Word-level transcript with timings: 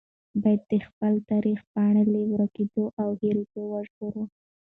باید 0.41 0.61
د 0.71 0.73
خپل 0.87 1.13
تاریخ 1.31 1.59
پاڼې 1.73 2.03
له 2.13 2.19
ورکېدو 2.31 2.83
او 3.01 3.09
هېرېدو 3.21 3.61
وژغورو. 3.73 4.23